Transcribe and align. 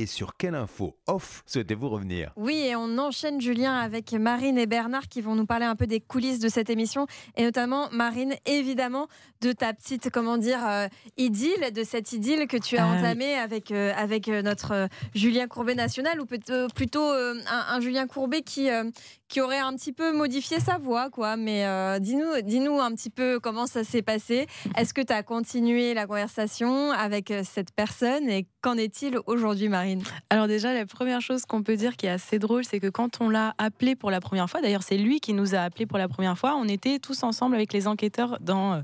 et 0.00 0.06
sur 0.06 0.36
quelle 0.36 0.54
info 0.54 0.96
off 1.06 1.42
souhaitez-vous 1.46 1.88
revenir 1.90 2.32
Oui, 2.36 2.56
et 2.56 2.74
on 2.76 2.96
enchaîne 2.96 3.40
Julien 3.40 3.74
avec 3.76 4.12
Marine 4.12 4.56
et 4.56 4.66
Bernard 4.66 5.08
qui 5.08 5.20
vont 5.20 5.34
nous 5.34 5.44
parler 5.46 5.66
un 5.66 5.76
peu 5.76 5.86
des 5.86 6.00
coulisses 6.00 6.38
de 6.38 6.48
cette 6.48 6.70
émission 6.70 7.06
et 7.36 7.44
notamment 7.44 7.88
Marine, 7.92 8.34
évidemment, 8.46 9.08
de 9.42 9.52
ta 9.52 9.72
petite, 9.74 10.10
comment 10.10 10.38
dire, 10.38 10.60
euh, 10.66 10.86
idylle, 11.18 11.72
de 11.74 11.84
cette 11.84 12.12
idylle 12.12 12.46
que 12.46 12.56
tu 12.56 12.76
as 12.78 12.84
Ah 12.86 12.92
oui. 12.92 12.98
entamée 12.98 13.34
avec, 13.34 13.70
euh, 13.72 13.92
avec 13.96 14.28
euh, 14.28 14.42
notre 14.42 14.72
euh, 14.72 14.86
Julien 15.14 15.46
Courbet 15.48 15.74
national 15.74 16.20
ou 16.20 16.26
plutôt 16.26 17.02
euh, 17.02 17.34
un, 17.50 17.74
un 17.76 17.80
Julien 17.80 18.06
Courbet 18.06 18.42
qui, 18.42 18.70
euh, 18.70 18.84
qui 19.28 19.40
aurait 19.40 19.58
un 19.58 19.74
petit 19.74 19.92
peu 19.92 20.12
modifié 20.16 20.60
sa 20.60 20.78
voix, 20.78 21.10
quoi. 21.10 21.36
Mais 21.36 21.64
euh, 21.66 21.98
dis-nous 21.98 22.40
dis-nous 22.42 22.80
un 22.80 22.92
petit 22.94 23.10
peu 23.10 23.38
comment 23.40 23.66
ça 23.66 23.84
s'est 23.84 24.02
passé. 24.02 24.46
Est-ce 24.76 24.92
que 24.94 25.00
tu 25.02 25.12
as 25.12 25.22
continué 25.22 25.94
la 25.94 26.06
conversation 26.06 26.90
avec 26.92 27.32
cette 27.44 27.72
personne 27.74 28.28
et 28.28 28.46
qu'en 28.62 28.76
est-il 28.76 29.18
aujourd'hui, 29.26 29.68
Marine? 29.68 29.89
Alors 30.30 30.46
déjà, 30.46 30.72
la 30.74 30.86
première 30.86 31.20
chose 31.20 31.44
qu'on 31.44 31.62
peut 31.62 31.76
dire 31.76 31.96
qui 31.96 32.06
est 32.06 32.10
assez 32.10 32.38
drôle, 32.38 32.64
c'est 32.64 32.80
que 32.80 32.88
quand 32.88 33.20
on 33.20 33.28
l'a 33.28 33.54
appelé 33.58 33.96
pour 33.96 34.10
la 34.10 34.20
première 34.20 34.48
fois, 34.48 34.60
d'ailleurs 34.60 34.82
c'est 34.82 34.96
lui 34.96 35.20
qui 35.20 35.32
nous 35.32 35.54
a 35.54 35.58
appelé 35.60 35.86
pour 35.86 35.98
la 35.98 36.08
première 36.08 36.36
fois, 36.38 36.54
on 36.56 36.66
était 36.68 36.98
tous 36.98 37.22
ensemble 37.22 37.54
avec 37.54 37.72
les 37.72 37.86
enquêteurs 37.86 38.38
dans, 38.40 38.74
euh, 38.74 38.80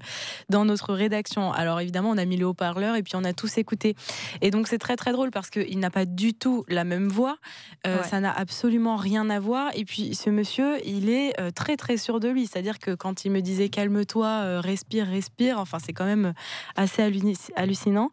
dans 0.49 0.65
notre 0.65 0.93
rédaction. 0.95 1.53
Alors 1.53 1.81
évidemment, 1.81 2.11
on 2.11 2.19
a 2.19 2.25
mis 2.25 2.37
le 2.37 2.47
haut-parleur 2.47 2.97
et 2.97 3.03
puis 3.03 3.15
on 3.17 3.25
a 3.25 3.33
tous 3.33 3.59
écouté. 3.59 3.95
Et 4.41 4.51
donc 4.51 4.69
c'est 4.69 4.79
très 4.79 4.97
très 4.97 5.13
drôle 5.13 5.31
parce 5.31 5.51
qu'il 5.51 5.79
n'a 5.79 5.91
pas 5.91 6.05
du 6.05 6.35
tout 6.35 6.65
la 6.69 6.85
même 6.85 7.09
voix, 7.09 7.37
Euh, 7.87 7.99
Ouais. 7.99 8.09
ça 8.09 8.19
n'a 8.21 8.33
absolument 8.33 8.97
rien 8.97 9.31
à 9.31 9.39
voir. 9.39 9.71
Et 9.75 9.85
puis 9.85 10.15
ce 10.15 10.29
monsieur, 10.31 10.85
il 10.87 11.09
est 11.09 11.39
euh, 11.41 11.51
très 11.53 11.77
très 11.77 11.97
sûr 11.97 12.19
de 12.21 12.29
lui, 12.29 12.47
c'est-à-dire 12.47 12.79
que 12.79 12.95
quand 12.95 13.25
il 13.25 13.31
me 13.31 13.41
disait 13.41 13.69
calme-toi, 13.69 14.27
euh, 14.27 14.61
respire, 14.61 15.07
respire, 15.07 15.59
enfin 15.61 15.79
c'est 15.79 15.93
quand 15.93 16.05
même 16.05 16.33
assez 16.75 17.03
halluci- 17.03 17.53
hallucinant. 17.55 18.11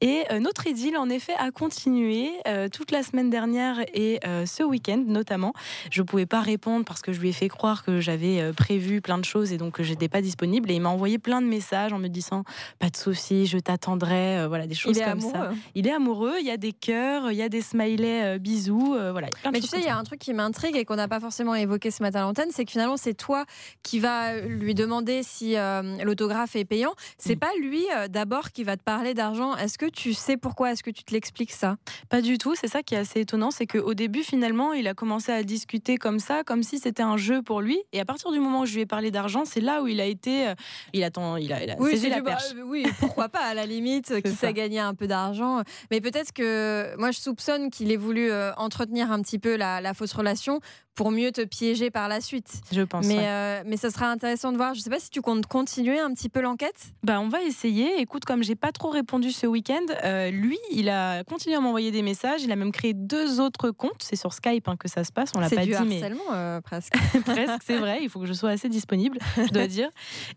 Et 0.00 0.24
euh, 0.30 0.38
notre 0.38 0.66
idylle, 0.68 0.96
en 0.96 1.08
effet, 1.08 1.34
a 1.38 1.50
continué 1.50 2.30
euh, 2.46 2.68
toute 2.68 2.90
la 2.90 3.02
semaine 3.02 3.30
dernière 3.30 3.80
et 3.94 4.20
euh, 4.26 4.46
ce 4.46 4.62
week-end 4.62 5.02
notamment. 5.06 5.52
Je 5.90 6.02
ne 6.02 6.06
pouvais 6.06 6.26
pas 6.26 6.40
répondre 6.40 6.84
parce 6.84 7.02
que 7.02 7.12
je 7.12 7.20
lui 7.20 7.30
ai 7.30 7.32
fait 7.32 7.48
croire 7.48 7.84
que 7.84 8.00
j'avais 8.00 8.40
euh, 8.40 8.52
prévu 8.52 9.00
plein 9.00 9.18
de 9.18 9.24
choses 9.24 9.52
et 9.52 9.58
donc 9.58 9.74
que 9.74 9.82
j'étais 9.82 10.08
pas 10.08 10.20
disponible. 10.22 10.70
Et 10.70 10.74
il 10.74 10.80
m'a 10.80 10.88
envoyé 10.88 11.18
plein 11.18 11.40
de 11.42 11.46
messages 11.46 11.92
en 11.92 11.98
me 11.98 12.08
disant 12.08 12.44
pas 12.78 12.90
de 12.90 12.96
souci, 12.96 13.46
je 13.46 13.58
t'attendrai, 13.58 14.46
voilà 14.48 14.66
des 14.66 14.74
choses 14.74 14.98
comme 15.00 15.20
ça. 15.20 15.50
Il 15.74 15.86
est 15.86 15.92
amoureux. 15.92 16.34
Il 16.40 16.46
y 16.46 16.50
a 16.50 16.56
des 16.56 16.72
cœurs, 16.72 17.30
il 17.30 17.36
y 17.36 17.42
a 17.42 17.48
des 17.48 17.60
smileys 17.62 18.38
bisous, 18.38 18.96
voilà. 19.12 19.28
Mais 19.52 19.60
tu 19.60 19.66
sais, 19.66 19.78
il 19.78 19.84
y 19.84 19.88
a 19.88 19.96
un 19.96 20.04
truc 20.04 20.20
qui 20.20 20.32
m'intrigue 20.32 20.76
et 20.76 20.84
qu'on 20.84 20.96
n'a 20.96 21.08
pas 21.08 21.20
forcément 21.20 21.54
évoqué 21.54 21.90
ce 21.90 22.02
matin 22.02 22.20
à 22.20 22.22
l'antenne, 22.22 22.50
c'est 22.50 22.64
que 22.64 22.72
finalement, 22.72 22.96
c'est 22.96 23.14
toi 23.14 23.44
qui 23.82 23.98
vas 23.98 24.36
lui 24.40 24.74
demander 24.74 25.22
si 25.22 25.56
l'autographe 26.02 26.56
est 26.56 26.64
payant. 26.64 26.94
C'est 27.18 27.36
Mm. 27.36 27.38
pas 27.38 27.50
lui 27.60 27.84
d'abord 28.10 28.50
qui 28.52 28.64
va 28.64 28.76
te 28.76 28.82
parler 28.82 29.14
d'argent. 29.14 29.56
Est-ce 29.56 29.78
que 29.78 29.86
tu 29.86 30.14
sais 30.14 30.36
pourquoi? 30.36 30.72
Est-ce 30.72 30.82
que 30.82 30.90
tu 30.90 31.04
te 31.04 31.12
l'expliques 31.12 31.52
ça? 31.52 31.76
Pas 32.08 32.15
du 32.20 32.38
tout, 32.38 32.54
c'est 32.54 32.68
ça 32.68 32.82
qui 32.82 32.94
est 32.94 32.98
assez 32.98 33.20
étonnant, 33.20 33.50
c'est 33.50 33.66
qu'au 33.66 33.94
début 33.94 34.22
finalement 34.22 34.72
il 34.72 34.86
a 34.88 34.94
commencé 34.94 35.32
à 35.32 35.42
discuter 35.42 35.96
comme 35.96 36.18
ça, 36.18 36.44
comme 36.44 36.62
si 36.62 36.78
c'était 36.78 37.02
un 37.02 37.16
jeu 37.16 37.42
pour 37.42 37.60
lui, 37.60 37.78
et 37.92 38.00
à 38.00 38.04
partir 38.04 38.30
du 38.30 38.38
moment 38.40 38.60
où 38.60 38.66
je 38.66 38.74
lui 38.74 38.80
ai 38.82 38.86
parlé 38.86 39.10
d'argent, 39.10 39.44
c'est 39.44 39.60
là 39.60 39.82
où 39.82 39.86
il 39.86 40.00
a 40.00 40.04
été, 40.06 40.48
euh, 40.48 40.54
il 40.92 41.02
a, 41.04 41.10
ton- 41.10 41.36
il 41.36 41.52
a, 41.52 41.62
il 41.62 41.70
a 41.70 41.76
saisi 41.76 41.98
c'est 42.02 42.08
la 42.08 42.20
bah, 42.20 42.30
perche. 42.32 42.52
euh, 42.56 42.62
oui, 42.64 42.86
pourquoi 43.00 43.28
pas 43.28 43.40
à 43.40 43.54
la 43.54 43.66
limite, 43.66 44.20
quitte 44.24 44.44
à 44.44 44.52
gagner 44.52 44.80
un 44.80 44.94
peu 44.94 45.06
d'argent. 45.06 45.62
Mais 45.90 46.00
peut-être 46.00 46.32
que 46.32 46.94
moi 46.98 47.10
je 47.10 47.18
soupçonne 47.20 47.70
qu'il 47.70 47.90
ait 47.92 47.96
voulu 47.96 48.30
euh, 48.30 48.52
entretenir 48.56 49.10
un 49.12 49.20
petit 49.22 49.38
peu 49.38 49.56
la, 49.56 49.80
la 49.80 49.94
fausse 49.94 50.12
relation 50.12 50.60
pour 50.96 51.10
mieux 51.10 51.30
te 51.30 51.42
piéger 51.42 51.90
par 51.90 52.08
la 52.08 52.20
suite. 52.20 52.62
Je 52.72 52.80
pense. 52.80 53.06
Mais, 53.06 53.18
ouais. 53.18 53.24
euh, 53.26 53.62
mais 53.66 53.76
ça 53.76 53.90
sera 53.90 54.10
intéressant 54.10 54.50
de 54.50 54.56
voir. 54.56 54.74
Je 54.74 54.80
sais 54.80 54.90
pas 54.90 54.98
si 54.98 55.10
tu 55.10 55.20
comptes 55.20 55.46
continuer 55.46 56.00
un 56.00 56.12
petit 56.12 56.30
peu 56.30 56.40
l'enquête. 56.40 56.86
Bah, 57.04 57.20
on 57.20 57.28
va 57.28 57.42
essayer. 57.42 58.00
Écoute, 58.00 58.24
comme 58.24 58.42
j'ai 58.42 58.54
pas 58.56 58.72
trop 58.72 58.88
répondu 58.88 59.30
ce 59.30 59.46
week-end, 59.46 59.84
euh, 60.04 60.30
lui, 60.30 60.58
il 60.72 60.88
a 60.88 61.22
continué 61.22 61.54
à 61.54 61.60
m'envoyer 61.60 61.90
des 61.90 62.02
messages. 62.02 62.42
Il 62.42 62.50
a 62.50 62.56
même 62.56 62.72
créé 62.72 62.94
deux 62.94 63.40
autres 63.40 63.70
comptes. 63.70 64.02
C'est 64.02 64.16
sur 64.16 64.32
Skype 64.32 64.66
hein, 64.68 64.76
que 64.76 64.88
ça 64.88 65.04
se 65.04 65.12
passe. 65.12 65.30
On 65.36 65.40
l'a 65.40 65.50
pas 65.50 65.64
du 65.64 65.72
dit, 65.72 65.84
mais 65.86 66.02
euh, 66.32 66.60
presque. 66.62 66.94
presque, 67.24 67.62
c'est 67.64 67.76
vrai. 67.76 67.98
Il 68.02 68.08
faut 68.08 68.20
que 68.20 68.26
je 68.26 68.32
sois 68.32 68.50
assez 68.50 68.70
disponible, 68.70 69.18
je 69.36 69.52
dois 69.52 69.66
dire. 69.66 69.90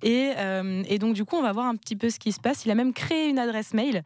Et, 0.03 0.33
et 0.87 0.99
donc, 0.99 1.13
du 1.13 1.23
coup, 1.23 1.37
on 1.37 1.41
va 1.41 1.53
voir 1.53 1.67
un 1.67 1.75
petit 1.77 1.95
peu 1.95 2.09
ce 2.09 2.19
qui 2.19 2.33
se 2.33 2.39
passe. 2.39 2.65
Il 2.65 2.71
a 2.71 2.75
même 2.75 2.93
créé 2.93 3.29
une 3.29 3.39
adresse 3.39 3.73
mail 3.73 4.03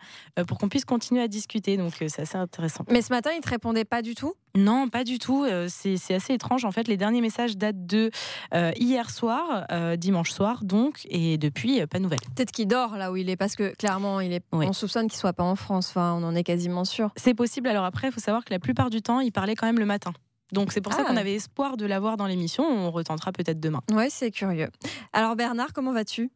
pour 0.48 0.60
qu'on 0.60 0.70
puisse 0.70 0.86
continuer 0.86 1.22
à 1.22 1.28
discuter. 1.28 1.78
Donc, 1.78 1.94
c'est 1.98 2.22
assez 2.22 2.38
intéressant. 2.38 2.86
Mais 2.92 3.02
ce 3.02 3.12
matin, 3.12 3.32
il 3.36 3.42
te 3.42 3.50
répondait 3.50 3.86
pas 3.86 4.04
du 4.04 4.14
tout. 4.14 4.34
Non, 4.56 4.88
pas 4.88 5.04
du 5.04 5.18
tout. 5.18 5.44
Euh, 5.46 5.68
C'est 5.70 6.14
assez 6.14 6.34
étrange. 6.34 6.64
En 6.66 6.72
fait, 6.72 6.88
les 6.88 6.98
derniers 6.98 7.22
messages 7.22 7.58
datent 7.58 7.86
de 7.88 8.12
euh, 8.54 8.72
hier 8.78 9.10
soir, 9.10 9.66
euh, 9.72 9.96
dimanche 9.96 10.32
soir, 10.32 10.64
donc, 10.64 11.02
et 11.10 11.38
depuis, 11.38 11.86
pas 11.88 11.98
de 11.98 12.04
nouvelles. 12.04 12.20
Peut-être 12.36 12.52
qu'il 12.52 12.68
dort 12.68 12.96
là 12.98 13.12
où 13.12 13.16
il 13.16 13.30
est, 13.30 13.36
parce 13.36 13.56
que 13.56 13.74
clairement, 13.76 14.20
il 14.20 14.32
est. 14.32 14.44
Oui. 14.52 14.66
On 14.70 14.74
soupçonne 14.74 15.08
qu'il 15.08 15.18
soit 15.18 15.34
pas 15.34 15.44
en 15.44 15.56
France. 15.56 15.90
Enfin, 15.90 16.14
on 16.20 16.24
en 16.24 16.36
est 16.36 16.44
quasiment 16.44 16.86
sûr. 16.86 17.12
C'est 17.16 17.34
possible. 17.34 17.68
Alors 17.68 17.86
après, 17.86 18.10
il 18.10 18.12
faut 18.14 18.20
savoir 18.20 18.46
que 18.46 18.54
la 18.54 18.60
plupart 18.60 18.90
du 18.92 19.02
temps, 19.02 19.20
il 19.22 19.32
parlait 19.32 19.56
quand 19.56 19.66
même 19.66 19.80
le 19.80 19.86
matin. 19.86 20.14
Donc 20.52 20.72
c'est 20.72 20.82
pour 20.82 20.94
ça 20.94 21.00
Ah. 21.04 21.10
qu'on 21.10 21.18
avait 21.18 21.34
espoir 21.34 21.78
de 21.78 21.86
l'avoir 21.88 22.16
dans 22.16 22.28
l'émission. 22.28 22.64
On 22.64 22.92
retentera 22.92 23.32
peut-être 23.32 23.60
demain. 23.60 23.82
Ouais, 23.92 24.10
c'est 24.12 24.30
curieux. 24.30 24.70
Alors 25.12 25.36
Bernard, 25.36 25.74
comment 25.74 25.94
vas-tu? 25.94 26.30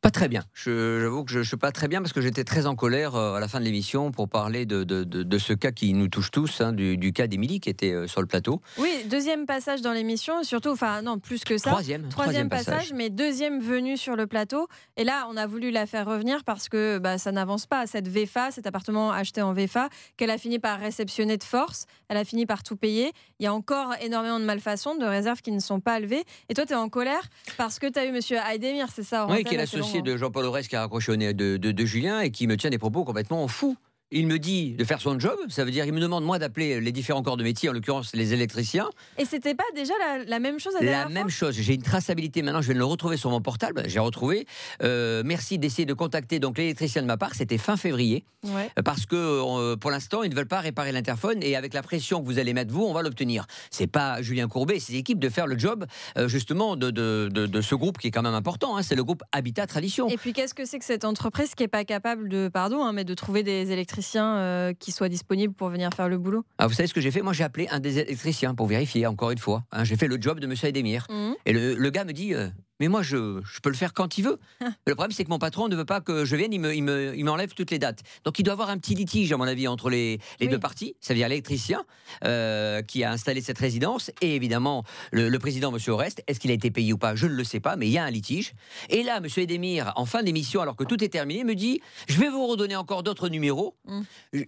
Pas 0.00 0.10
très 0.10 0.28
bien. 0.28 0.42
J'avoue 0.52 1.24
que 1.24 1.32
je 1.32 1.38
ne 1.38 1.44
suis 1.44 1.56
pas 1.56 1.72
très 1.72 1.88
bien 1.88 2.02
parce 2.02 2.12
que 2.12 2.20
j'étais 2.20 2.44
très 2.44 2.66
en 2.66 2.74
colère 2.76 3.14
euh, 3.14 3.36
à 3.36 3.40
la 3.40 3.48
fin 3.48 3.58
de 3.58 3.64
l'émission 3.64 4.10
pour 4.12 4.28
parler 4.28 4.66
de, 4.66 4.84
de- 4.84 5.02
de- 5.02 5.22
de 5.22 5.38
ce 5.38 5.54
cas 5.54 5.72
qui 5.72 5.94
nous 5.94 6.08
touche 6.08 6.30
tous, 6.30 6.60
hein, 6.60 6.74
du, 6.74 6.98
du 6.98 7.14
cas 7.14 7.26
d'Émilie 7.26 7.58
qui 7.58 7.70
était 7.70 7.92
euh, 7.92 8.06
sur 8.06 8.20
le 8.20 8.26
plateau. 8.26 8.60
Oui, 8.76 8.90
deuxième 9.06 9.46
passage 9.46 9.80
dans 9.80 9.92
l'émission, 9.94 10.42
surtout, 10.42 10.68
enfin 10.72 11.00
non, 11.00 11.18
plus 11.18 11.42
que 11.44 11.56
ça. 11.56 11.70
Troisième, 11.70 12.06
Troisième 12.10 12.50
passage, 12.50 12.92
mais 12.92 13.08
deuxième 13.08 13.60
venue 13.60 13.96
sur 13.96 14.14
le 14.14 14.26
plateau. 14.26 14.68
Et 14.98 15.04
là, 15.04 15.26
on 15.30 15.38
a 15.38 15.46
voulu 15.46 15.70
la 15.70 15.86
faire 15.86 16.04
revenir 16.04 16.44
parce 16.44 16.68
que 16.68 16.98
bah, 16.98 17.16
ça 17.16 17.32
n'avance 17.32 17.64
pas. 17.64 17.86
Cette 17.86 18.06
VFA, 18.08 18.50
cet 18.50 18.66
appartement 18.66 19.10
acheté 19.10 19.40
en 19.40 19.54
VFA, 19.54 19.88
qu'elle 20.18 20.30
a 20.30 20.36
fini 20.36 20.58
par 20.58 20.80
réceptionner 20.80 21.38
de 21.38 21.44
force, 21.44 21.86
elle 22.10 22.18
a 22.18 22.24
fini 22.26 22.44
par 22.44 22.62
tout 22.62 22.76
payer. 22.76 23.10
Il 23.40 23.44
y 23.44 23.46
a 23.46 23.54
encore 23.54 23.94
énormément 24.02 24.38
de 24.38 24.44
malfaçons, 24.44 24.96
de 24.96 25.06
réserves 25.06 25.40
qui 25.40 25.50
ne 25.50 25.60
sont 25.60 25.80
pas 25.80 25.98
levées. 25.98 26.24
Et 26.50 26.54
toi, 26.54 26.66
tu 26.66 26.74
es 26.74 26.76
en 26.76 26.90
colère 26.90 27.22
parce 27.56 27.78
que 27.78 27.86
tu 27.86 27.98
as 27.98 28.04
eu 28.04 28.12
monsieur 28.12 28.36
Aydemir, 28.52 28.88
c'est 28.94 29.02
ça 29.02 29.24
en 29.24 29.33
Oui, 29.36 29.44
qui 29.44 29.54
est 29.54 29.58
l'associé 29.58 30.00
bon, 30.00 30.10
de 30.12 30.16
Jean-Paul 30.16 30.44
Aurès 30.46 30.66
qui 30.68 30.76
a 30.76 30.80
raccroché 30.80 31.12
au 31.12 31.16
nez 31.16 31.32
de, 31.34 31.56
de- 31.56 31.72
de 31.72 31.84
Julien 31.84 32.20
et 32.20 32.30
qui 32.30 32.46
me 32.46 32.56
tient 32.56 32.70
des 32.70 32.78
propos 32.78 33.04
complètement 33.04 33.46
fous. 33.48 33.76
Il 34.16 34.26
me 34.28 34.38
dit 34.38 34.72
de 34.74 34.84
faire 34.84 35.00
son 35.00 35.18
job, 35.18 35.36
ça 35.48 35.64
veut 35.64 35.70
dire 35.72 35.84
il 35.84 35.92
me 35.92 36.00
demande 36.00 36.24
moi 36.24 36.38
d'appeler 36.38 36.80
les 36.80 36.92
différents 36.92 37.22
corps 37.22 37.36
de 37.36 37.42
métier, 37.42 37.68
en 37.68 37.72
l'occurrence 37.72 38.14
les 38.14 38.32
électriciens. 38.32 38.88
Et 39.18 39.24
c'était 39.24 39.54
pas 39.54 39.64
déjà 39.74 39.92
la, 39.98 40.24
la 40.24 40.38
même 40.38 40.58
chose 40.60 40.72
la, 40.74 40.80
La 40.80 40.86
dernière 40.92 41.08
même 41.10 41.30
fois 41.30 41.48
chose, 41.50 41.54
j'ai 41.60 41.74
une 41.74 41.82
traçabilité 41.82 42.40
maintenant, 42.42 42.62
je 42.62 42.68
vais 42.68 42.74
le 42.74 42.84
retrouver 42.84 43.16
sur 43.16 43.30
mon 43.30 43.40
portable, 43.40 43.82
j'ai 43.86 43.98
retrouvé. 43.98 44.46
Euh, 44.82 45.22
merci 45.24 45.58
d'essayer 45.58 45.84
de 45.84 45.94
contacter 45.94 46.38
donc 46.38 46.58
l'électricien 46.58 47.02
de 47.02 47.06
ma 47.08 47.16
part, 47.16 47.34
c'était 47.34 47.58
fin 47.58 47.76
février. 47.76 48.24
Ouais. 48.44 48.68
parce 48.84 49.06
que 49.06 49.16
euh, 49.16 49.74
pour 49.76 49.90
l'instant, 49.90 50.22
ils 50.22 50.28
ne 50.28 50.34
veulent 50.34 50.46
pas 50.46 50.60
réparer 50.60 50.92
l'interphone 50.92 51.38
et 51.42 51.56
avec 51.56 51.72
la 51.72 51.80
pression 51.80 52.20
que 52.20 52.26
vous 52.26 52.38
allez 52.38 52.52
mettre 52.52 52.74
vous, 52.74 52.82
on 52.84 52.92
va 52.92 53.00
l'obtenir. 53.00 53.46
C'est 53.70 53.86
pas 53.86 54.20
Julien 54.20 54.48
Courbet 54.48 54.76
et 54.76 54.80
ses 54.80 54.96
équipes 54.96 55.18
de 55.18 55.30
faire 55.30 55.46
le 55.46 55.58
job 55.58 55.86
euh, 56.18 56.28
justement 56.28 56.76
de, 56.76 56.90
de, 56.90 57.30
de- 57.32 57.46
de 57.46 57.60
ce 57.62 57.74
groupe 57.74 57.96
qui 57.96 58.08
est 58.08 58.10
quand 58.10 58.20
même 58.20 58.34
important. 58.34 58.76
hein. 58.76 58.82
c'est 58.82 58.96
le 58.96 59.02
groupe 59.02 59.22
Habitat 59.32 59.66
Tradition. 59.66 60.08
Et 60.10 60.18
puis 60.18 60.34
qu'est-ce 60.34 60.52
que 60.52 60.66
c'est 60.66 60.78
que 60.78 60.84
cette 60.84 61.06
entreprise 61.06 61.54
qui 61.54 61.62
est 61.62 61.68
pas 61.68 61.84
capable 61.86 62.28
de, 62.28 62.48
pardon, 62.48 62.84
hein, 62.84 62.92
mais 62.92 63.04
de 63.04 63.14
trouver 63.14 63.42
des 63.42 63.70
électriciens 63.72 64.03
euh, 64.36 64.72
qui 64.78 64.92
soient 64.92 65.08
disponibles 65.08 65.54
pour 65.54 65.68
venir 65.68 65.90
faire 65.94 66.08
le 66.08 66.18
boulot 66.18 66.44
Ah, 66.58 66.66
vous 66.66 66.72
savez 66.74 66.86
ce 66.86 66.94
que 66.94 67.00
j'ai 67.00 67.10
fait? 67.10 67.22
Moi, 67.22 67.32
j'ai 67.32 67.44
appelé 67.44 67.66
un 67.70 67.80
des 67.80 67.98
électriciens 67.98 68.54
pour 68.54 68.66
vérifier 68.66 69.06
encore 69.06 69.30
une 69.30 69.38
fois. 69.38 69.64
hein. 69.72 69.84
j'ai 69.84 69.96
fait 69.96 70.06
le 70.08 70.18
job 70.20 70.40
de 70.40 70.46
Monsieur 70.46 70.68
Edemir 70.68 71.06
Mhm. 71.10 71.34
et 71.46 71.52
le, 71.52 71.74
le 71.74 71.90
gars 71.90 72.04
me 72.04 72.12
dit. 72.12 72.34
euh, 72.34 72.48
mais 72.80 72.88
moi, 72.88 73.02
je, 73.02 73.40
je 73.44 73.60
peux 73.60 73.68
le 73.70 73.76
faire 73.76 73.92
quand 73.92 74.18
il 74.18 74.22
veut. 74.24 74.38
Le 74.86 74.94
problème, 74.94 75.12
c'est 75.12 75.24
que 75.24 75.30
mon 75.30 75.38
patron 75.38 75.68
ne 75.68 75.76
veut 75.76 75.84
pas 75.84 76.00
que 76.00 76.24
je 76.24 76.36
vienne, 76.36 76.52
il 76.52 76.60
me- 76.60 76.74
il 76.74 76.82
me- 76.82 77.14
il 77.16 77.24
m'enlève 77.24 77.54
toutes 77.54 77.70
les 77.70 77.78
dates. 77.78 78.00
Donc, 78.24 78.38
il 78.38 78.42
doit 78.42 78.52
y 78.52 78.54
avoir 78.54 78.70
un 78.70 78.78
petit 78.78 78.94
litige, 78.94 79.32
à 79.32 79.36
mon 79.36 79.44
avis, 79.44 79.68
entre 79.68 79.90
les, 79.90 80.18
les 80.40 80.46
Oui. 80.46 80.48
deux 80.48 80.58
parties. 80.58 80.96
Ça 81.00 81.14
veut 81.14 81.18
dire 81.18 81.28
l'électricien 81.28 81.84
euh, 82.24 82.82
qui 82.82 83.04
a 83.04 83.12
installé 83.12 83.40
cette 83.40 83.58
résidence 83.58 84.10
et 84.20 84.34
évidemment 84.34 84.84
le, 85.12 85.28
le 85.28 85.38
président, 85.38 85.72
M. 85.74 85.78
Orest. 85.88 86.22
Est-ce 86.26 86.40
qu'il 86.40 86.50
a 86.50 86.54
été 86.54 86.70
payé 86.70 86.92
ou 86.92 86.98
pas? 86.98 87.14
Je 87.14 87.26
ne 87.26 87.34
le 87.34 87.44
sais 87.44 87.60
pas, 87.60 87.76
mais 87.76 87.86
il 87.86 87.92
y 87.92 87.98
a 87.98 88.04
un 88.04 88.10
litige. 88.10 88.52
Et 88.90 89.02
là, 89.02 89.18
M. 89.18 89.26
Edemir, 89.36 89.92
en 89.96 90.04
fin 90.06 90.22
d'émission, 90.22 90.60
alors 90.60 90.76
que 90.76 90.84
tout 90.84 91.02
est 91.04 91.08
terminé, 91.08 91.44
me 91.44 91.54
dit 91.54 91.80
Je 92.08 92.18
vais 92.18 92.28
vous 92.28 92.46
redonner 92.46 92.76
encore 92.76 93.02
d'autres 93.02 93.28
numéros 93.28 93.76
Mm. 93.86 94.02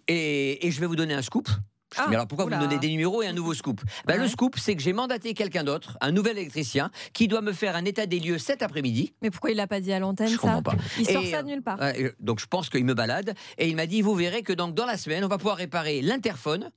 et, 0.09 0.67
et 0.67 0.71
je 0.71 0.81
vais 0.81 0.87
vous 0.87 0.97
donner 0.97 1.15
un 1.15 1.23
scoop. 1.23 1.49
Ah, 1.99 2.07
mais 2.09 2.15
alors 2.17 2.27
pourquoi 2.27 2.47
oula. 2.47 2.57
vous 2.59 2.65
me 2.65 2.69
donnez 2.69 2.81
des 2.81 2.89
numéros 2.89 3.23
et 3.23 3.27
un 3.27 3.33
nouveau 3.33 3.55
scoop? 3.55 3.81
Ouais. 4.09 4.17
Le 4.19 4.29
scoop, 4.29 4.57
c'est 4.59 4.75
que 4.77 4.83
j'ai 4.83 4.93
mandaté 4.93 5.35
quelqu'un 5.35 5.65
d'autre, 5.65 5.97
un 6.01 6.13
nouvel 6.13 6.39
électricien, 6.39 6.91
qui 7.13 7.29
doit 7.29 7.41
me 7.43 7.53
faire 7.53 7.77
un 7.77 7.85
état 7.85 8.07
des 8.07 8.21
lieux 8.21 8.39
cet 8.39 8.63
après-midi. 8.63 9.15
Mais 9.23 9.31
pourquoi 9.31 9.51
il 9.51 9.57
l'a 9.57 9.67
pas 9.67 9.81
dit 9.81 9.93
à 9.93 9.99
l'antenne 9.99 10.29
Je 10.29 10.35
ça? 10.35 10.39
comprends 10.41 10.63
pas. 10.63 10.75
Il 10.99 11.07
sort 11.09 11.23
Et, 11.23 11.31
ça 11.31 11.39
euh, 11.39 11.43
de 11.43 11.49
nulle 11.49 11.63
part. 11.63 11.79
Euh, 11.81 12.11
donc 12.21 12.41
je 12.41 12.47
pense 12.47 12.69
qu'il 12.71 12.85
me 12.85 12.95
balade 12.95 13.35
et 13.59 13.69
il 13.69 13.77
m'a 13.77 13.87
dit 13.87 14.03
vous 14.03 14.15
verrez 14.15 14.43
que 14.43 14.53
donc 14.53 14.75
dans 14.75 14.87
la 14.87 14.97
semaine 14.97 15.25
on 15.25 15.29
va 15.29 15.39
pouvoir 15.39 15.57
réparer 15.57 16.03
l'interphone. 16.03 16.71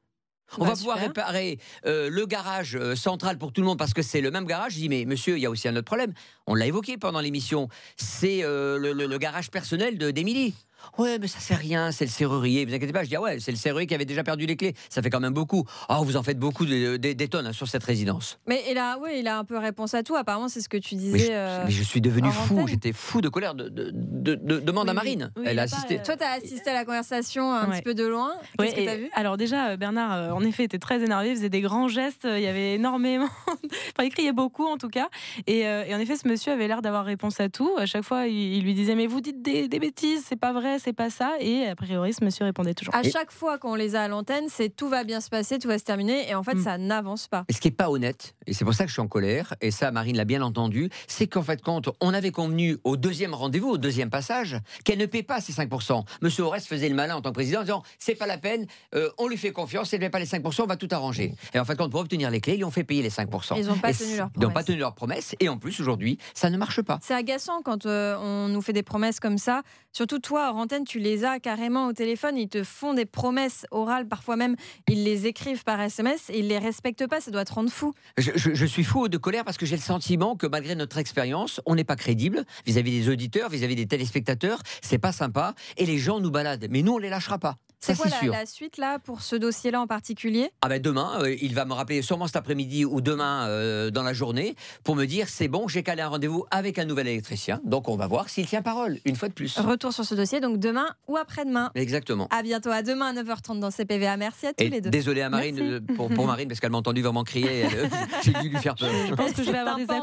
On 0.57 0.61
Bah, 0.63 0.71
va 0.71 0.75
pouvoir 0.77 0.97
super. 0.97 1.09
réparer 1.09 1.59
euh, 1.85 2.09
le 2.09 2.25
garage 2.25 2.75
euh, 2.75 2.95
central 2.95 3.37
pour 3.37 3.53
tout 3.53 3.61
le 3.61 3.67
monde 3.67 3.77
parce 3.77 3.93
que 3.93 4.01
c'est 4.01 4.19
le 4.19 4.31
même 4.31 4.45
garage. 4.45 4.73
Je 4.73 4.79
dis 4.79 4.89
mais 4.89 5.05
monsieur, 5.05 5.37
il 5.37 5.41
y 5.41 5.45
a 5.45 5.49
aussi 5.51 5.67
un 5.67 5.75
autre 5.75 5.85
problème. 5.85 6.11
On 6.47 6.55
l'a 6.55 6.65
évoqué 6.65 6.97
pendant 6.97 7.19
l'émission. 7.19 7.67
C'est 7.97 8.43
euh, 8.43 8.79
le, 8.79 8.93
le- 8.93 9.05
le 9.05 9.17
garage 9.19 9.51
personnel 9.51 9.99
de 9.99 10.09
d'Émilie. 10.09 10.55
Ouais, 10.97 11.17
mais 11.19 11.27
ça 11.27 11.39
c'est 11.39 11.55
rien, 11.55 11.91
c'est 11.91 12.05
le 12.05 12.11
serrurier. 12.11 12.65
Vous 12.65 12.73
inquiétez 12.73 12.93
pas, 12.93 13.03
je 13.03 13.09
dis 13.09 13.15
ah 13.15 13.21
ouais, 13.21 13.39
c'est 13.39 13.51
le 13.51 13.57
serrurier 13.57 13.87
qui 13.87 13.95
avait 13.95 14.05
déjà 14.05 14.23
perdu 14.23 14.45
les 14.45 14.55
clés. 14.55 14.73
Ça 14.89 15.01
fait 15.01 15.09
quand 15.09 15.19
même 15.19 15.33
beaucoup. 15.33 15.63
Oh, 15.89 16.03
vous 16.03 16.17
en 16.17 16.23
faites 16.23 16.39
beaucoup 16.39 16.65
des, 16.65 16.97
des- 16.97 17.15
des 17.15 17.27
tonnes 17.27 17.47
hein, 17.47 17.53
sur 17.53 17.67
cette 17.67 17.83
résidence. 17.83 18.39
Mais 18.47 18.63
il 18.69 18.77
a, 18.77 18.97
oui, 19.01 19.11
il 19.19 19.27
a 19.27 19.37
un 19.37 19.43
peu 19.45 19.57
réponse 19.57 19.93
à 19.93 20.03
tout. 20.03 20.15
Apparemment, 20.15 20.47
c'est 20.49 20.61
ce 20.61 20.69
que 20.69 20.77
tu 20.77 20.95
Mais 20.95 21.01
disais. 21.01 21.19
je, 21.27 21.31
euh, 21.31 21.63
mais 21.65 21.71
je 21.71 21.83
suis 21.83 22.01
devenu 22.01 22.27
en 22.27 22.31
fou, 22.31 22.67
j'étais 22.67 22.93
fou 22.93 23.21
de 23.21 23.29
colère. 23.29 23.55
De, 23.55 23.69
de, 23.69 23.91
de- 23.93 24.35
de- 24.35 24.59
demande 24.59 24.85
Oui, 24.85 24.91
à. 24.91 24.93
Marine, 24.93 25.31
Oui, 25.37 25.43
elle 25.45 25.59
a 25.59 25.63
a 25.63 25.67
pas, 25.67 25.75
assisté. 25.75 25.99
euh, 25.99 26.03
Toi, 26.03 26.17
tu 26.17 26.23
as 26.23 26.31
assisté 26.31 26.69
à 26.69 26.73
la 26.73 26.85
conversation 26.85 27.51
un 27.53 27.67
Ouais. 27.69 27.75
petit 27.77 27.81
peu 27.83 27.93
de 27.93 28.05
loin. 28.05 28.31
Qu'est-ce 28.57 28.71
Ouais, 28.71 28.75
que 28.75 28.81
tu 28.83 28.89
as 28.89 28.95
et 28.95 28.97
vu? 28.99 29.09
alors 29.13 29.37
déjà, 29.37 29.69
euh, 29.69 29.77
Bernard, 29.77 30.13
euh, 30.13 30.31
en 30.31 30.41
effet, 30.41 30.63
était 30.63 30.79
très 30.79 31.01
énervé, 31.03 31.29
il 31.29 31.35
faisait 31.35 31.49
des 31.49 31.61
grands 31.61 31.87
gestes, 31.87 32.25
il 32.29 32.41
y 32.41 32.47
avait 32.47 32.75
énormément... 32.75 33.27
enfin, 33.47 34.03
il 34.03 34.09
criait 34.09 34.33
beaucoup 34.33 34.65
en 34.65 34.77
tout 34.77 34.89
cas. 34.89 35.09
Et, 35.47 35.65
euh, 35.67 35.83
et 35.85 35.95
en 35.95 35.99
effet, 35.99 36.15
ce 36.15 36.27
monsieur 36.27 36.51
avait 36.51 36.67
l'air 36.67 36.81
d'avoir 36.81 37.05
réponse 37.05 37.39
à 37.39 37.49
tout. 37.49 37.71
À 37.77 37.85
chaque 37.85 38.03
fois, 38.03 38.27
il, 38.27 38.35
il 38.57 38.63
lui 38.63 38.73
disait, 38.73 38.95
mais 38.95 39.07
vous 39.07 39.21
dites 39.21 39.41
des, 39.41 39.67
des 39.67 39.79
bêtises, 39.79 40.23
c'est 40.27 40.35
pas 40.39 40.53
vrai, 40.53 40.68
c'est 40.77 40.93
pas 40.93 41.09
ça. 41.09 41.35
Et 41.39 41.65
a 41.65 41.75
priori, 41.75 42.13
ce 42.13 42.23
monsieur 42.23 42.45
répondait 42.45 42.73
toujours. 42.73 42.93
À 42.93 43.01
Et- 43.03 43.09
chaque 43.11 43.31
fois 43.31 43.57
qu'on 43.57 43.75
les 43.75 43.95
a 43.95 44.03
à 44.03 44.07
l'antenne, 44.07 44.45
c'est 44.49 44.69
tout 44.69 44.89
va 44.89 45.03
bien 45.03 45.21
se 45.21 45.29
passer, 45.29 45.57
tout 45.57 45.67
va 45.67 45.79
se 45.79 45.83
terminer. 45.83 46.29
Et 46.29 46.35
en 46.35 46.43
fait, 46.43 46.55
Mm. 46.55 46.63
ça 46.63 46.77
n'avance 46.77 47.27
pas. 47.27 47.45
Et 47.47 47.53
ce 47.53 47.59
qui 47.61 47.69
n'est 47.69 47.73
pas 47.75 47.89
honnête, 47.89 48.35
et 48.45 48.53
c'est 48.53 48.65
pour 48.65 48.73
ça 48.73 48.83
que 48.83 48.89
je 48.89 48.93
suis 48.93 49.01
en 49.01 49.07
colère, 49.07 49.55
et 49.61 49.71
ça 49.71 49.91
Marine 49.91 50.17
l'a 50.17 50.25
bien 50.25 50.41
entendu, 50.41 50.89
c'est 51.07 51.27
qu'en 51.27 51.41
fait, 51.43 51.61
compte, 51.61 51.89
on 52.01 52.13
avait 52.13 52.31
convenu 52.31 52.77
au 52.83 52.97
deuxième 52.97 53.33
rendez-vous, 53.33 53.69
au 53.69 53.77
deuxième 53.77 54.09
passage, 54.09 54.57
qu'elle 54.83 54.99
ne 54.99 55.05
paie 55.05 55.23
pas 55.23 55.39
ces 55.41 55.53
5%. 55.53 56.03
Monsieur 56.21 56.43
Aurès 56.43 56.65
faisait 56.67 56.89
le 56.89 56.95
malin 56.95 57.15
en 57.15 57.21
tant 57.21 57.29
que 57.29 57.35
président 57.35 57.59
en 57.61 57.63
disant 57.63 57.83
c'est 57.97 58.15
pas 58.15 58.27
la 58.27 58.37
peine, 58.37 58.67
euh, 58.95 59.09
on 59.17 59.27
lui 59.27 59.37
fait 59.37 59.51
confiance, 59.51 59.93
elle 59.93 59.99
ne 60.01 60.05
paie 60.05 60.09
pas 60.11 60.19
les 60.19 60.25
5%, 60.25 60.63
on 60.63 60.67
va 60.67 60.75
tout 60.75 60.89
arranger. 60.91 61.33
Et 61.53 61.59
en 61.59 61.65
fait, 61.65 61.75
compte, 61.77 61.91
pour 61.91 62.01
obtenir 62.01 62.29
les 62.29 62.41
clés, 62.41 62.55
ils 62.57 62.65
ont 62.65 62.71
fait 62.71 62.83
payer 62.83 63.01
les 63.01 63.09
5%. 63.09 63.55
Ils 63.57 63.65
n'ont 63.67 63.77
pas 63.77 63.91
Et 63.91 63.93
tenu 63.93 64.09
c- 64.09 64.17
leur 64.17 64.29
Ils 64.35 64.39
n'ont 64.41 64.47
pas 64.47 64.51
promesse. 64.53 64.65
tenu 64.65 64.77
leur 64.79 64.95
promesse, 64.95 65.35
et 65.39 65.47
en 65.49 65.57
plus, 65.57 65.79
aujourd'hui, 65.79 66.17
ça 66.33 66.49
ne 66.49 66.57
marche 66.57 66.81
pas. 66.81 66.99
C'est 67.01 67.13
agaçant 67.13 67.61
quand 67.63 67.85
euh, 67.85 68.17
on 68.19 68.47
nous 68.49 68.61
fait 68.61 68.73
des 68.73 68.83
promesses 68.83 69.19
comme 69.19 69.37
ça. 69.37 69.61
Surtout 69.91 70.19
toi, 70.19 70.51
tu 70.67 70.99
les 70.99 71.23
as 71.25 71.39
carrément 71.39 71.87
au 71.87 71.93
téléphone. 71.93 72.37
Ils 72.37 72.49
te 72.49 72.63
font 72.63 72.93
des 72.93 73.05
promesses 73.05 73.65
orales, 73.71 74.07
parfois 74.07 74.35
même 74.35 74.55
ils 74.87 75.03
les 75.03 75.27
écrivent 75.27 75.63
par 75.63 75.79
SMS 75.81 76.29
et 76.29 76.39
ils 76.39 76.47
les 76.47 76.57
respectent 76.57 77.07
pas. 77.07 77.21
Ça 77.21 77.31
doit 77.31 77.45
te 77.45 77.53
rendre 77.53 77.69
fou. 77.69 77.93
Je, 78.17 78.31
je- 78.35 78.53
je 78.53 78.65
suis 78.65 78.83
fou 78.83 79.07
de 79.07 79.17
colère 79.17 79.43
parce 79.45 79.57
que 79.57 79.65
j'ai 79.65 79.75
le 79.75 79.81
sentiment 79.81 80.35
que 80.35 80.47
malgré 80.47 80.75
notre 80.75 80.97
expérience, 80.97 81.61
on 81.65 81.75
n'est 81.75 81.83
pas 81.83 81.95
crédible 81.95 82.43
vis-à-vis 82.65 82.91
des 82.91 83.09
auditeurs, 83.09 83.49
vis-à-vis 83.49 83.75
des 83.75 83.87
téléspectateurs. 83.87 84.61
C'est 84.81 84.97
pas 84.97 85.11
sympa 85.11 85.53
et 85.77 85.85
les 85.85 85.97
gens 85.97 86.19
nous 86.19 86.31
baladent. 86.31 86.67
Mais 86.69 86.81
nous, 86.81 86.93
on 86.93 86.97
les 86.97 87.09
lâchera 87.09 87.37
pas. 87.39 87.57
C'est 87.81 87.95
quoi 87.95 88.07
la, 88.09 88.19
sûr. 88.19 88.31
la 88.33 88.45
suite 88.45 88.77
là 88.77 88.99
pour 88.99 89.21
ce 89.21 89.35
dossier-là 89.35 89.79
en 89.81 89.87
particulier? 89.87 90.51
Ah 90.61 90.67
ben 90.67 90.81
demain, 90.81 91.19
euh, 91.21 91.35
il 91.41 91.55
va 91.55 91.63
me 91.65 91.73
rappeler 91.73 92.01
sûrement 92.01 92.27
cet 92.27 92.35
après-midi 92.35 92.83
ou 92.83 92.99
demain 92.99 93.47
euh, 93.47 93.89
dans 93.89 94.03
la 94.03 94.13
journée 94.13 94.55
pour 94.83 94.95
me 94.97 95.05
dire 95.05 95.29
c'est 95.29 95.47
bon, 95.47 95.67
j'ai 95.67 95.81
calé 95.81 96.01
un 96.01 96.09
rendez-vous 96.09 96.45
avec 96.51 96.77
un 96.77 96.85
nouvel 96.85 97.07
électricien. 97.07 97.61
Donc 97.63 97.87
on 97.87 97.95
va 97.95 98.07
voir 98.07 98.27
s'il 98.29 98.45
tient 98.47 98.61
parole, 98.61 98.99
une 99.05 99.15
fois 99.15 99.29
de 99.29 99.33
plus. 99.33 99.57
Retour 99.57 99.93
sur 99.93 100.03
ce 100.03 100.13
dossier, 100.15 100.41
donc 100.41 100.59
demain 100.59 100.87
ou 101.07 101.15
après-demain. 101.17 101.71
Exactement. 101.75 102.27
À 102.31 102.43
bientôt, 102.43 102.69
à 102.69 102.83
demain 102.83 103.15
à 103.15 103.23
9h30 103.23 103.59
dans 103.59 103.71
CPVA. 103.71 104.17
Merci 104.17 104.47
à 104.47 104.53
tous 104.53 104.63
Et 104.63 104.69
les 104.69 104.81
deux. 104.81 104.89
désolé 104.89 105.21
à 105.21 105.29
Marine 105.29 105.59
euh, 105.59 105.79
pour, 105.95 106.09
pour 106.09 106.27
Marine 106.27 106.47
parce 106.49 106.59
qu'elle 106.59 106.71
m'a 106.71 106.77
entendu 106.77 107.01
vraiment 107.01 107.23
crier. 107.23 107.59
elle, 107.61 107.75
euh, 107.75 107.87
J'ai 108.23 108.33
dû 108.33 108.49
lui 108.49 108.57
faire 108.57 108.75
peur. 108.75 108.89
Je 109.07 109.15
pense 109.15 109.31
que 109.31 109.43
je 109.43 109.51
vais 109.51 109.57
avoir 109.57 109.77
des 109.77 109.85
un 109.89 110.01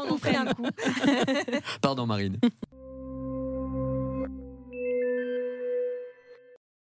coup. 0.53 0.67
Pardon 1.81 2.05
Marine. 2.05 2.37